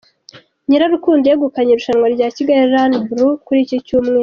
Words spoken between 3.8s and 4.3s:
cyumweru.